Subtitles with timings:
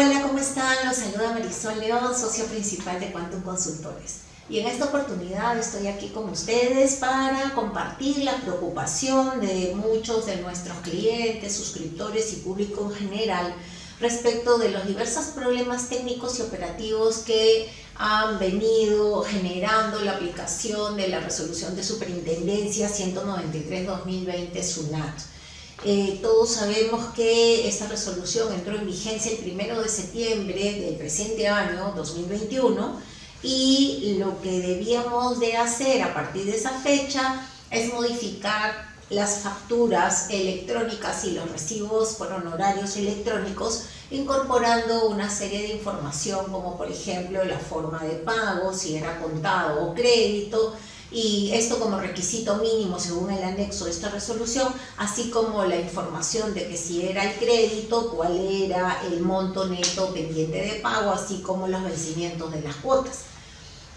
[0.00, 0.86] Hola, ¿cómo están?
[0.86, 4.18] Los saluda Marisol León, socia principal de Quantum Consultores.
[4.48, 10.36] Y en esta oportunidad estoy aquí con ustedes para compartir la preocupación de muchos de
[10.36, 13.52] nuestros clientes, suscriptores y público en general
[13.98, 21.08] respecto de los diversos problemas técnicos y operativos que han venido generando la aplicación de
[21.08, 25.37] la resolución de superintendencia 193-2020 SUNAT.
[25.84, 31.46] Eh, todos sabemos que esta resolución entró en vigencia el primero de septiembre del presente
[31.46, 33.00] año 2021
[33.44, 40.28] y lo que debíamos de hacer a partir de esa fecha es modificar las facturas
[40.30, 47.44] electrónicas y los recibos por honorarios electrónicos incorporando una serie de información como por ejemplo
[47.44, 50.74] la forma de pago, si era contado o crédito,
[51.10, 56.52] y esto como requisito mínimo según el anexo de esta resolución, así como la información
[56.52, 61.38] de que si era el crédito, cuál era el monto neto pendiente de pago, así
[61.38, 63.20] como los vencimientos de las cuotas.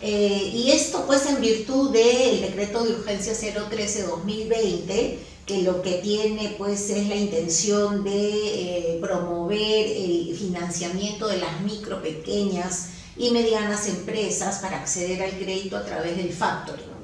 [0.00, 6.54] Eh, y esto pues en virtud del decreto de urgencia 013-2020, que lo que tiene
[6.58, 13.88] pues es la intención de eh, promover el financiamiento de las micro, pequeñas y medianas
[13.88, 16.97] empresas para acceder al crédito a través del factoring.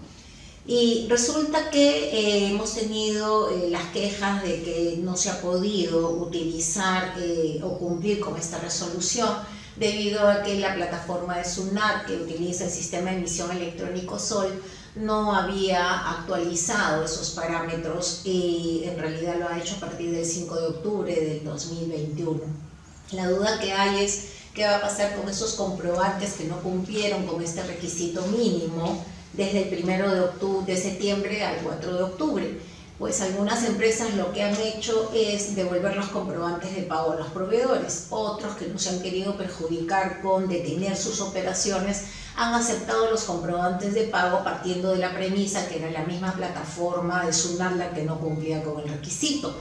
[0.67, 6.11] Y resulta que eh, hemos tenido eh, las quejas de que no se ha podido
[6.11, 9.29] utilizar eh, o cumplir con esta resolución
[9.77, 14.63] debido a que la plataforma de SUNAT que utiliza el sistema de emisión electrónico SOL
[14.95, 20.55] no había actualizado esos parámetros y en realidad lo ha hecho a partir del 5
[20.55, 22.41] de octubre del 2021.
[23.13, 27.27] La duda que hay es qué va a pasar con esos comprobantes que no cumplieron
[27.27, 29.05] con este requisito mínimo
[29.37, 32.61] desde el primero de, octubre, de septiembre al 4 de octubre.
[32.99, 37.27] Pues algunas empresas lo que han hecho es devolver los comprobantes de pago a los
[37.29, 38.07] proveedores.
[38.11, 42.05] Otros que no se han querido perjudicar con detener sus operaciones
[42.37, 47.27] han aceptado los comprobantes de pago partiendo de la premisa que era la misma plataforma
[47.27, 49.57] de Sunat la que no cumplía con el requisito.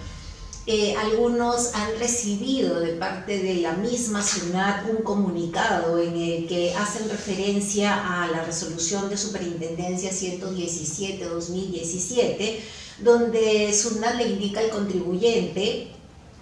[0.65, 6.73] Eh, algunos han recibido de parte de la misma SUNAT un comunicado en el que
[6.73, 12.59] hacen referencia a la resolución de superintendencia 117-2017,
[12.99, 15.89] donde SUNAT le indica al contribuyente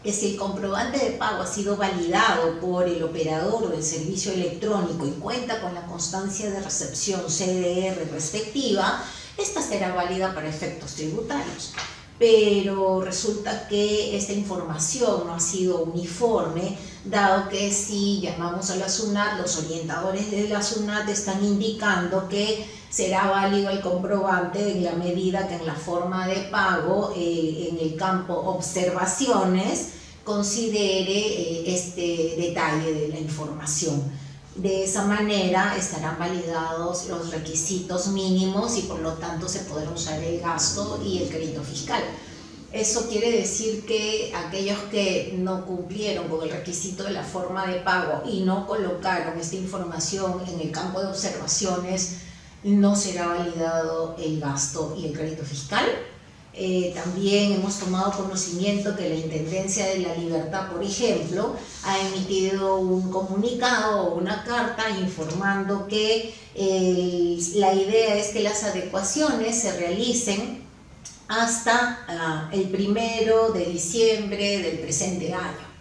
[0.03, 5.07] que si el comprobante de pago ha sido validado por el operador del servicio electrónico
[5.07, 9.03] y cuenta con la constancia de recepción CDR respectiva,
[9.35, 11.73] esta será válida para efectos tributarios
[12.21, 18.87] pero resulta que esta información no ha sido uniforme, dado que si llamamos a la
[18.87, 24.91] SUNAT, los orientadores de la SUNAT están indicando que será válido el comprobante en la
[24.91, 29.93] medida que en la forma de pago, eh, en el campo observaciones,
[30.23, 33.99] considere eh, este detalle de la información.
[34.55, 40.21] De esa manera estarán validados los requisitos mínimos y por lo tanto se podrá usar
[40.21, 42.03] el gasto y el crédito fiscal.
[42.73, 47.79] Eso quiere decir que aquellos que no cumplieron con el requisito de la forma de
[47.79, 52.17] pago y no colocaron esta información en el campo de observaciones,
[52.63, 55.85] no será validado el gasto y el crédito fiscal.
[56.53, 62.75] Eh, también hemos tomado conocimiento que la Intendencia de la Libertad, por ejemplo, ha emitido
[62.75, 66.33] un comunicado o una carta informando que
[67.55, 70.61] la idea es que las adecuaciones se realicen
[71.31, 75.71] hasta ah, el primero de diciembre del presente año.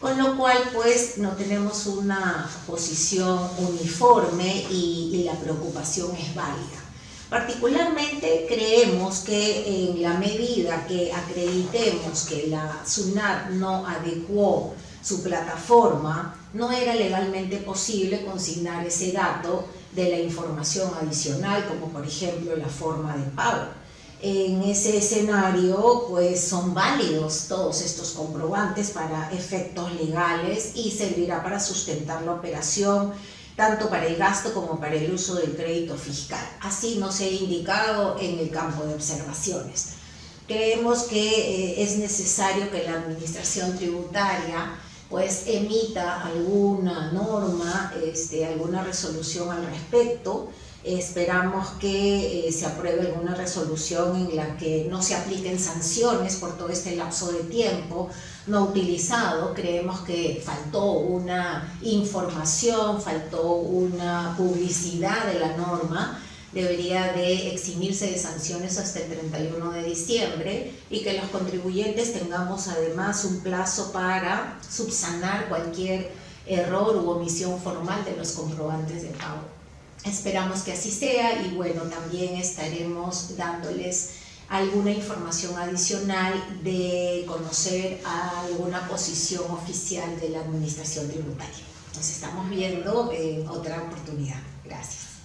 [0.00, 6.87] Con lo cual, pues, no tenemos una posición uniforme y la preocupación es válida.
[7.30, 16.34] Particularmente creemos que en la medida que acreditemos que la SUNAT no adecuó su plataforma,
[16.54, 22.68] no era legalmente posible consignar ese dato de la información adicional, como por ejemplo la
[22.68, 23.66] forma de pago.
[24.22, 31.60] En ese escenario, pues son válidos todos estos comprobantes para efectos legales y servirá para
[31.60, 33.12] sustentar la operación
[33.58, 36.48] tanto para el gasto como para el uso del crédito fiscal.
[36.60, 39.94] Así nos he indicado en el campo de observaciones.
[40.46, 44.78] Creemos que eh, es necesario que la administración tributaria
[45.08, 50.50] pues emita alguna norma, este, alguna resolución al respecto,
[50.84, 56.56] Esperamos que eh, se apruebe alguna resolución en la que no se apliquen sanciones por
[56.56, 58.08] todo este lapso de tiempo
[58.46, 59.52] no utilizado.
[59.54, 66.22] Creemos que faltó una información, faltó una publicidad de la norma.
[66.52, 72.68] Debería de eximirse de sanciones hasta el 31 de diciembre y que los contribuyentes tengamos
[72.68, 76.10] además un plazo para subsanar cualquier
[76.46, 79.42] error u omisión formal de los comprobantes de pago.
[80.04, 84.10] Esperamos que así sea y bueno, también estaremos dándoles
[84.48, 91.64] alguna información adicional de conocer alguna posición oficial de la Administración Tributaria.
[91.94, 94.40] Nos estamos viendo en otra oportunidad.
[94.64, 95.17] Gracias.